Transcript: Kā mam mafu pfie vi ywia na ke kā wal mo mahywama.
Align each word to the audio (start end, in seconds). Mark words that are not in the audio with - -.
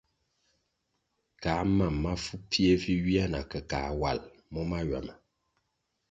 Kā 1.45 1.51
mam 1.73 1.99
mafu 2.05 2.39
pfie 2.41 2.71
vi 2.83 2.95
ywia 3.01 3.25
na 3.33 3.41
ke 3.51 3.59
kā 3.73 3.81
wal 4.01 4.19
mo 4.53 4.63
mahywama. 4.71 5.15